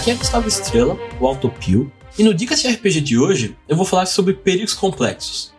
Aqui 0.00 0.12
é 0.12 0.14
Gustavo 0.14 0.48
Estrela, 0.48 0.98
o 1.20 1.26
Autopio, 1.26 1.92
e 2.18 2.24
no 2.24 2.32
Dicas 2.32 2.62
de 2.62 2.68
RPG 2.68 3.02
de 3.02 3.18
hoje 3.18 3.54
eu 3.68 3.76
vou 3.76 3.84
falar 3.84 4.06
sobre 4.06 4.32
perigos 4.32 4.72
complexos. 4.72 5.52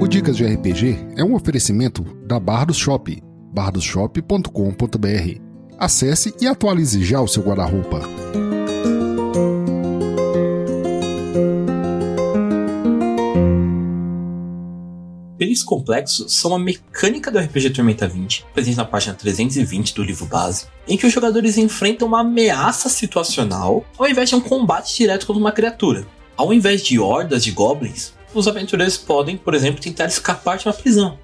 O 0.00 0.08
Dicas 0.08 0.36
de 0.36 0.44
RPG 0.44 0.98
é 1.16 1.22
um 1.22 1.36
oferecimento 1.36 2.02
da 2.26 2.40
Bardos 2.40 2.76
Shop, 2.76 3.22
bardosshop.com.br. 3.54 5.40
Acesse 5.78 6.34
e 6.40 6.48
atualize 6.48 7.04
já 7.04 7.20
o 7.20 7.28
seu 7.28 7.44
guarda-roupa. 7.44 8.00
Perigos 15.42 15.64
complexos 15.64 16.32
são 16.32 16.52
uma 16.52 16.58
mecânica 16.60 17.28
do 17.28 17.36
RPG 17.36 17.70
Tormenta 17.70 18.06
20, 18.06 18.46
presente 18.54 18.76
na 18.76 18.84
página 18.84 19.12
320 19.12 19.92
do 19.92 20.04
livro 20.04 20.24
base, 20.26 20.66
em 20.86 20.96
que 20.96 21.04
os 21.04 21.12
jogadores 21.12 21.58
enfrentam 21.58 22.06
uma 22.06 22.20
ameaça 22.20 22.88
situacional 22.88 23.84
ao 23.98 24.06
invés 24.06 24.28
de 24.28 24.36
um 24.36 24.40
combate 24.40 24.96
direto 24.96 25.26
contra 25.26 25.40
uma 25.40 25.50
criatura. 25.50 26.06
Ao 26.36 26.54
invés 26.54 26.80
de 26.80 26.96
hordas 26.96 27.42
de 27.42 27.50
goblins, 27.50 28.12
os 28.32 28.46
aventureiros 28.46 28.96
podem, 28.96 29.36
por 29.36 29.52
exemplo, 29.52 29.82
tentar 29.82 30.06
escapar 30.06 30.58
de 30.58 30.68
uma 30.68 30.72
prisão. 30.72 31.18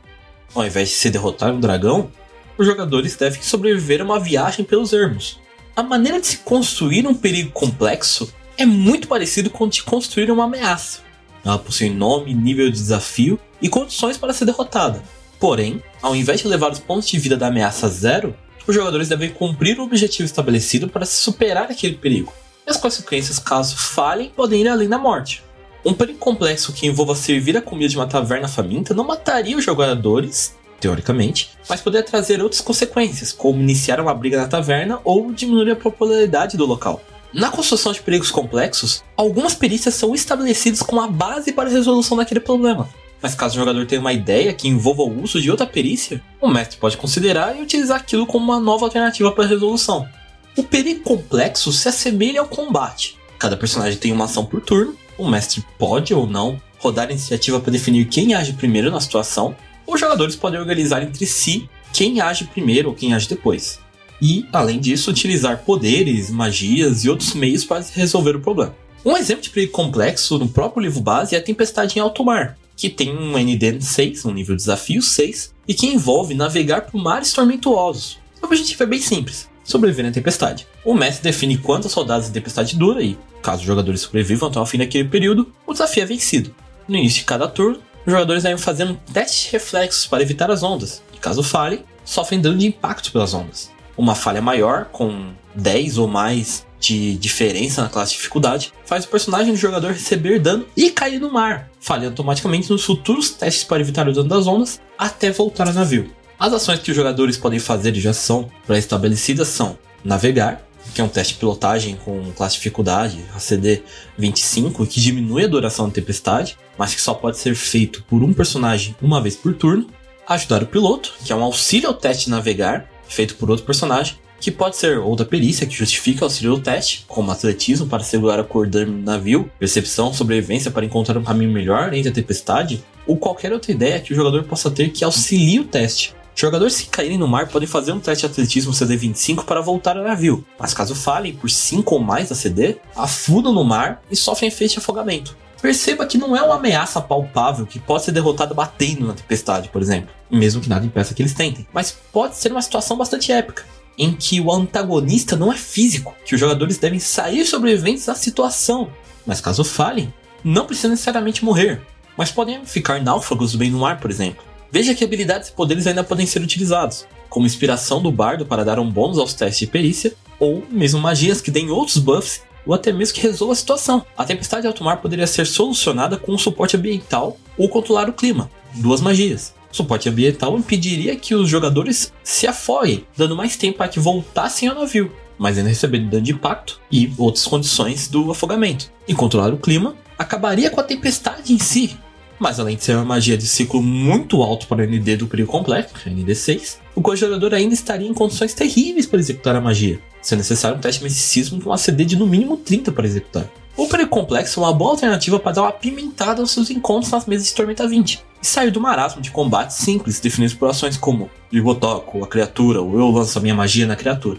Ao 0.52 0.66
invés 0.66 0.88
de 0.88 0.96
se 0.96 1.10
derrotar 1.10 1.54
um 1.54 1.60
dragão, 1.60 2.10
os 2.58 2.66
jogadores 2.66 3.14
devem 3.14 3.40
sobreviver 3.40 4.00
a 4.00 4.04
uma 4.04 4.18
viagem 4.18 4.64
pelos 4.64 4.92
ermos. 4.92 5.38
A 5.76 5.82
maneira 5.84 6.20
de 6.20 6.26
se 6.26 6.38
construir 6.38 7.06
um 7.06 7.14
perigo 7.14 7.52
complexo 7.52 8.34
é 8.56 8.66
muito 8.66 9.06
parecido 9.06 9.48
com 9.48 9.68
de 9.68 9.84
construir 9.84 10.28
uma 10.28 10.42
ameaça. 10.42 11.06
Ela 11.44 11.56
possui 11.56 11.88
nome, 11.88 12.34
nível 12.34 12.66
de 12.66 12.72
desafio 12.72 13.38
e 13.60 13.68
condições 13.68 14.16
para 14.16 14.32
ser 14.32 14.44
derrotada. 14.44 15.02
Porém, 15.38 15.82
ao 16.02 16.16
invés 16.16 16.40
de 16.40 16.48
levar 16.48 16.72
os 16.72 16.78
pontos 16.78 17.08
de 17.08 17.18
vida 17.18 17.36
da 17.36 17.46
ameaça 17.46 17.86
a 17.86 17.88
zero, 17.88 18.34
os 18.66 18.74
jogadores 18.74 19.08
devem 19.08 19.30
cumprir 19.30 19.78
o 19.78 19.84
objetivo 19.84 20.26
estabelecido 20.26 20.88
para 20.88 21.06
superar 21.06 21.70
aquele 21.70 21.94
perigo. 21.94 22.32
E 22.66 22.70
as 22.70 22.76
consequências, 22.76 23.38
caso 23.38 23.76
falhem, 23.76 24.30
podem 24.34 24.60
ir 24.60 24.68
além 24.68 24.88
da 24.88 24.98
morte. 24.98 25.42
Um 25.84 25.94
perigo 25.94 26.18
complexo 26.18 26.72
que 26.72 26.86
envolva 26.86 27.14
servir 27.14 27.56
a 27.56 27.62
comida 27.62 27.88
de 27.88 27.96
uma 27.96 28.06
taverna 28.06 28.48
faminta 28.48 28.92
não 28.92 29.04
mataria 29.04 29.56
os 29.56 29.64
jogadores, 29.64 30.54
teoricamente, 30.80 31.50
mas 31.68 31.80
poderia 31.80 32.06
trazer 32.06 32.42
outras 32.42 32.60
consequências, 32.60 33.32
como 33.32 33.60
iniciar 33.60 34.00
uma 34.00 34.12
briga 34.12 34.38
na 34.38 34.48
taverna 34.48 35.00
ou 35.04 35.32
diminuir 35.32 35.70
a 35.70 35.76
popularidade 35.76 36.56
do 36.56 36.66
local. 36.66 37.00
Na 37.32 37.50
construção 37.50 37.92
de 37.92 38.02
perigos 38.02 38.30
complexos, 38.30 39.04
algumas 39.16 39.54
perícias 39.54 39.94
são 39.94 40.14
estabelecidas 40.14 40.82
como 40.82 41.00
a 41.00 41.06
base 41.06 41.52
para 41.52 41.68
a 41.68 41.72
resolução 41.72 42.16
daquele 42.16 42.40
problema. 42.40 42.88
Mas 43.20 43.34
caso 43.34 43.56
o 43.56 43.58
jogador 43.58 43.84
tenha 43.86 44.00
uma 44.00 44.12
ideia 44.12 44.52
que 44.52 44.68
envolva 44.68 45.02
o 45.02 45.22
uso 45.22 45.40
de 45.40 45.50
outra 45.50 45.66
perícia, 45.66 46.22
o 46.40 46.48
mestre 46.48 46.78
pode 46.78 46.96
considerar 46.96 47.56
e 47.56 47.62
utilizar 47.62 47.98
aquilo 47.98 48.26
como 48.26 48.44
uma 48.44 48.60
nova 48.60 48.86
alternativa 48.86 49.32
para 49.32 49.44
a 49.44 49.48
resolução. 49.48 50.08
O 50.56 50.62
perigo 50.62 51.02
complexo 51.02 51.72
se 51.72 51.88
assemelha 51.88 52.40
ao 52.40 52.48
combate. 52.48 53.16
Cada 53.38 53.56
personagem 53.56 53.98
tem 53.98 54.12
uma 54.12 54.24
ação 54.24 54.44
por 54.44 54.60
turno, 54.60 54.96
o 55.16 55.28
mestre 55.28 55.64
pode 55.78 56.14
ou 56.14 56.26
não 56.26 56.60
rodar 56.78 57.08
a 57.08 57.12
iniciativa 57.12 57.60
para 57.60 57.72
definir 57.72 58.06
quem 58.06 58.34
age 58.34 58.52
primeiro 58.52 58.90
na 58.90 59.00
situação, 59.00 59.54
ou 59.86 59.94
os 59.94 60.00
jogadores 60.00 60.36
podem 60.36 60.60
organizar 60.60 61.02
entre 61.02 61.26
si 61.26 61.68
quem 61.92 62.20
age 62.20 62.44
primeiro 62.44 62.90
ou 62.90 62.94
quem 62.94 63.14
age 63.14 63.28
depois. 63.28 63.80
E, 64.20 64.46
além 64.52 64.78
disso, 64.78 65.10
utilizar 65.10 65.58
poderes, 65.58 66.30
magias 66.30 67.04
e 67.04 67.08
outros 67.08 67.34
meios 67.34 67.64
para 67.64 67.84
resolver 67.94 68.36
o 68.36 68.40
problema. 68.40 68.74
Um 69.04 69.16
exemplo 69.16 69.42
de 69.42 69.50
perigo 69.50 69.72
complexo 69.72 70.38
no 70.38 70.48
próprio 70.48 70.82
livro 70.82 71.00
base 71.00 71.34
é 71.34 71.38
a 71.38 71.42
Tempestade 71.42 71.98
em 71.98 72.02
Alto 72.02 72.24
Mar, 72.24 72.58
que 72.78 72.88
tem 72.88 73.14
um 73.14 73.36
ND 73.36 73.82
6, 73.82 74.24
um 74.24 74.30
nível 74.30 74.54
de 74.54 74.62
desafio 74.62 75.02
6, 75.02 75.52
e 75.66 75.74
que 75.74 75.88
envolve 75.88 76.32
navegar 76.32 76.82
por 76.82 77.02
mares 77.02 77.32
tormentuosos. 77.32 78.20
O 78.40 78.46
objetivo 78.46 78.84
é 78.84 78.86
bem 78.86 79.00
simples: 79.00 79.48
sobreviver 79.64 80.06
na 80.06 80.12
tempestade. 80.12 80.66
O 80.84 80.94
mestre 80.94 81.24
define 81.24 81.58
quantas 81.58 81.90
soldados 81.90 82.28
a 82.28 82.32
tempestade 82.32 82.76
dura 82.76 83.02
e, 83.02 83.18
caso 83.42 83.62
os 83.62 83.66
jogadores 83.66 84.02
sobrevivam 84.02 84.48
até 84.48 84.60
o 84.60 84.64
fim 84.64 84.78
daquele 84.78 85.08
período, 85.08 85.52
o 85.66 85.72
desafio 85.72 86.04
é 86.04 86.06
vencido. 86.06 86.54
No 86.86 86.96
início 86.96 87.18
de 87.18 87.24
cada 87.24 87.48
turno, 87.48 87.80
os 88.06 88.12
jogadores 88.12 88.44
devem 88.44 88.56
fazer 88.56 88.84
um 88.84 88.94
teste 89.12 89.46
de 89.46 89.52
reflexos 89.52 90.06
para 90.06 90.22
evitar 90.22 90.48
as 90.48 90.62
ondas, 90.62 91.02
e 91.12 91.18
caso 91.18 91.42
falhem, 91.42 91.84
sofrem 92.04 92.40
dano 92.40 92.58
de 92.58 92.66
impacto 92.68 93.10
pelas 93.10 93.34
ondas. 93.34 93.70
Uma 93.96 94.14
falha 94.14 94.40
maior, 94.40 94.84
com 94.86 95.32
10 95.56 95.98
ou 95.98 96.06
mais 96.06 96.64
de 96.88 97.16
diferença 97.16 97.82
na 97.82 97.88
classe 97.88 98.12
de 98.12 98.18
dificuldade, 98.18 98.72
faz 98.86 99.04
o 99.04 99.08
personagem 99.08 99.52
do 99.52 99.58
jogador 99.58 99.92
receber 99.92 100.38
dano 100.38 100.64
e 100.76 100.90
cair 100.90 101.20
no 101.20 101.30
mar, 101.30 101.70
falhando 101.80 102.10
automaticamente 102.10 102.70
nos 102.70 102.84
futuros 102.84 103.30
testes 103.30 103.64
para 103.64 103.80
evitar 103.80 104.08
o 104.08 104.12
dano 104.12 104.28
das 104.28 104.46
ondas 104.46 104.80
até 104.96 105.30
voltar 105.30 105.68
ao 105.68 105.74
navio. 105.74 106.10
As 106.38 106.52
ações 106.52 106.80
que 106.80 106.90
os 106.90 106.96
jogadores 106.96 107.36
podem 107.36 107.58
fazer 107.58 107.92
de 107.92 108.00
já 108.00 108.12
são 108.12 108.50
pré-estabelecidas 108.66 109.48
são 109.48 109.76
navegar, 110.04 110.62
que 110.94 111.00
é 111.00 111.04
um 111.04 111.08
teste 111.08 111.34
de 111.34 111.40
pilotagem 111.40 111.96
com 111.96 112.32
classe 112.32 112.54
de 112.54 112.60
dificuldade 112.60 113.24
ACD 113.34 113.82
25 114.16 114.86
que 114.86 115.00
diminui 115.00 115.44
a 115.44 115.48
duração 115.48 115.88
da 115.88 115.94
tempestade, 115.94 116.56
mas 116.78 116.94
que 116.94 117.00
só 117.00 117.12
pode 117.12 117.38
ser 117.38 117.54
feito 117.54 118.02
por 118.04 118.22
um 118.22 118.32
personagem 118.32 118.96
uma 119.02 119.20
vez 119.20 119.36
por 119.36 119.54
turno. 119.54 119.88
Ajudar 120.26 120.62
o 120.62 120.66
piloto, 120.66 121.14
que 121.24 121.32
é 121.32 121.36
um 121.36 121.42
auxílio 121.42 121.88
ao 121.88 121.94
teste 121.94 122.26
de 122.26 122.30
navegar, 122.30 122.88
feito 123.08 123.34
por 123.36 123.50
outro 123.50 123.64
personagem, 123.64 124.16
que 124.40 124.50
pode 124.50 124.76
ser 124.76 124.98
outra 124.98 125.26
perícia 125.26 125.66
que 125.66 125.74
justifica 125.74 126.22
o 126.22 126.24
auxílio 126.24 126.56
do 126.56 126.60
teste, 126.60 127.04
como 127.08 127.30
atletismo 127.30 127.86
para 127.86 128.02
segurar 128.02 128.38
a 128.38 128.44
cor 128.44 128.68
do 128.68 128.86
navio, 128.86 129.50
percepção, 129.58 130.12
sobrevivência 130.14 130.70
para 130.70 130.84
encontrar 130.84 131.18
um 131.18 131.24
caminho 131.24 131.50
melhor 131.50 131.92
entre 131.92 132.10
a 132.10 132.14
tempestade, 132.14 132.84
ou 133.06 133.16
qualquer 133.16 133.52
outra 133.52 133.72
ideia 133.72 134.00
que 134.00 134.12
o 134.12 134.16
jogador 134.16 134.44
possa 134.44 134.70
ter 134.70 134.90
que 134.90 135.04
auxilie 135.04 135.60
o 135.60 135.64
teste. 135.64 136.14
Jogadores 136.34 136.80
que 136.80 136.86
caírem 136.86 137.18
no 137.18 137.26
mar 137.26 137.48
podem 137.48 137.66
fazer 137.66 137.90
um 137.90 137.98
teste 137.98 138.24
de 138.24 138.32
atletismo 138.32 138.72
CD25 138.72 139.44
para 139.44 139.60
voltar 139.60 139.96
ao 139.96 140.04
navio, 140.04 140.44
mas 140.56 140.72
caso 140.72 140.94
falhem 140.94 141.34
por 141.34 141.50
5 141.50 141.92
ou 141.92 142.00
mais 142.00 142.30
a 142.30 142.34
CD, 142.36 142.76
afundam 142.94 143.52
no 143.52 143.64
mar 143.64 144.00
e 144.08 144.14
sofrem 144.14 144.46
efeito 144.46 144.74
de 144.74 144.78
afogamento. 144.78 145.36
Perceba 145.60 146.06
que 146.06 146.16
não 146.16 146.36
é 146.36 146.42
uma 146.42 146.54
ameaça 146.54 147.00
palpável 147.00 147.66
que 147.66 147.80
pode 147.80 148.04
ser 148.04 148.12
derrotada 148.12 148.54
batendo 148.54 149.04
na 149.04 149.14
tempestade, 149.14 149.68
por 149.68 149.82
exemplo, 149.82 150.10
mesmo 150.30 150.60
que 150.60 150.68
nada 150.68 150.86
impeça 150.86 151.12
que 151.12 151.20
eles 151.20 151.34
tentem, 151.34 151.66
mas 151.72 151.90
pode 152.12 152.36
ser 152.36 152.52
uma 152.52 152.62
situação 152.62 152.96
bastante 152.96 153.32
épica 153.32 153.64
em 153.98 154.12
que 154.12 154.40
o 154.40 154.52
antagonista 154.52 155.36
não 155.36 155.52
é 155.52 155.56
físico, 155.56 156.14
que 156.24 156.34
os 156.34 156.40
jogadores 156.40 156.78
devem 156.78 157.00
sair 157.00 157.44
sobreviventes 157.44 158.06
da 158.06 158.14
situação, 158.14 158.90
mas 159.26 159.40
caso 159.40 159.64
falhem, 159.64 160.14
não 160.44 160.64
precisam 160.64 160.92
necessariamente 160.92 161.44
morrer, 161.44 161.82
mas 162.16 162.30
podem 162.30 162.64
ficar 162.64 163.02
náufragos 163.02 163.54
bem 163.56 163.70
no 163.70 163.80
mar, 163.80 164.00
por 164.00 164.10
exemplo. 164.10 164.44
Veja 164.70 164.94
que 164.94 165.02
habilidades 165.02 165.48
e 165.48 165.52
poderes 165.52 165.86
ainda 165.86 166.04
podem 166.04 166.26
ser 166.26 166.42
utilizados, 166.42 167.06
como 167.28 167.46
inspiração 167.46 168.00
do 168.00 168.12
bardo 168.12 168.46
para 168.46 168.64
dar 168.64 168.78
um 168.78 168.90
bônus 168.90 169.18
aos 169.18 169.34
testes 169.34 169.60
de 169.60 169.66
perícia, 169.66 170.14
ou 170.38 170.62
mesmo 170.70 171.00
magias 171.00 171.40
que 171.40 171.50
deem 171.50 171.70
outros 171.70 171.98
buffs, 171.98 172.42
ou 172.66 172.74
até 172.74 172.92
mesmo 172.92 173.14
que 173.14 173.22
resolva 173.22 173.54
a 173.54 173.56
situação. 173.56 174.04
A 174.16 174.24
tempestade 174.24 174.62
de 174.62 174.68
alto 174.68 174.84
mar 174.84 174.98
poderia 174.98 175.26
ser 175.26 175.46
solucionada 175.46 176.16
com 176.16 176.32
um 176.32 176.38
suporte 176.38 176.76
ambiental 176.76 177.36
ou 177.56 177.68
controlar 177.68 178.08
o 178.08 178.12
clima, 178.12 178.50
duas 178.74 179.00
magias. 179.00 179.54
Suporte 179.70 180.08
ambiental 180.08 180.56
impediria 180.56 181.14
que 181.16 181.34
os 181.34 181.48
jogadores 181.48 182.12
se 182.22 182.46
afoguem, 182.46 183.04
dando 183.16 183.36
mais 183.36 183.56
tempo 183.56 183.78
para 183.78 183.88
que 183.88 184.00
voltassem 184.00 184.68
ao 184.68 184.74
navio, 184.74 185.12
mas 185.38 185.58
ainda 185.58 185.68
recebendo 185.68 186.10
dano 186.10 186.22
de 186.22 186.32
impacto 186.32 186.80
e 186.90 187.12
outras 187.18 187.46
condições 187.46 188.08
do 188.08 188.30
afogamento. 188.30 188.90
E 189.06 189.14
controlar 189.14 189.52
o 189.52 189.58
clima 189.58 189.94
acabaria 190.18 190.70
com 190.70 190.80
a 190.80 190.84
tempestade 190.84 191.52
em 191.52 191.58
si, 191.58 191.96
mas 192.38 192.60
além 192.60 192.76
de 192.76 192.84
ser 192.84 192.94
uma 192.94 193.04
magia 193.04 193.36
de 193.36 193.46
ciclo 193.46 193.82
muito 193.82 194.42
alto 194.42 194.66
para 194.66 194.82
o 194.82 194.86
ND 194.86 195.16
do 195.16 195.26
período 195.26 195.50
completo, 195.50 195.92
é 196.06 196.10
ND6, 196.10 196.78
o 196.94 197.16
jogador 197.16 197.52
ainda 197.52 197.74
estaria 197.74 198.08
em 198.08 198.14
condições 198.14 198.54
terríveis 198.54 199.06
para 199.06 199.18
executar 199.18 199.56
a 199.56 199.60
magia, 199.60 200.00
sendo 200.22 200.38
necessário 200.38 200.76
um 200.76 200.80
teste 200.80 201.02
misticismo 201.02 201.60
com 201.60 201.70
um 201.70 201.72
ACD 201.72 202.04
de 202.04 202.16
no 202.16 202.26
mínimo 202.26 202.56
30 202.56 202.92
para 202.92 203.06
executar. 203.06 203.50
O 203.76 203.86
período 203.86 204.08
complexo 204.08 204.60
é 204.60 204.62
uma 204.64 204.72
boa 204.72 204.92
alternativa 204.92 205.38
para 205.38 205.52
dar 205.52 205.62
uma 205.62 205.72
pimentada 205.72 206.40
aos 206.40 206.50
seus 206.50 206.70
encontros 206.70 207.12
nas 207.12 207.26
mesas 207.26 207.48
de 207.48 207.54
Tormenta 207.54 207.86
20 207.86 208.27
e 208.42 208.46
sair 208.46 208.70
do 208.70 208.80
marasmo 208.80 209.20
de 209.20 209.30
combates 209.30 209.76
simples 209.76 210.20
definidos 210.20 210.54
por 210.54 210.68
ações 210.68 210.96
como 210.96 211.30
eu 211.52 211.62
botoco 211.62 212.22
a 212.22 212.26
criatura 212.26 212.80
ou 212.80 212.98
eu 212.98 213.10
lanço 213.10 213.38
a 213.38 213.42
minha 213.42 213.54
magia 213.54 213.86
na 213.86 213.96
criatura. 213.96 214.38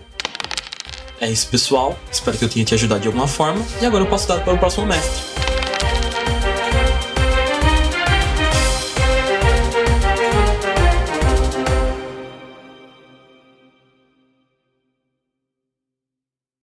É 1.21 1.29
isso 1.29 1.47
pessoal, 1.49 1.97
espero 2.11 2.37
que 2.37 2.45
eu 2.45 2.49
tenha 2.49 2.65
te 2.65 2.73
ajudado 2.73 3.01
de 3.01 3.07
alguma 3.07 3.27
forma 3.27 3.61
e 3.81 3.85
agora 3.85 4.03
eu 4.03 4.09
posso 4.09 4.27
dar 4.27 4.39
para 4.43 4.53
o 4.53 4.57
próximo 4.57 4.85
mestre. 4.85 5.28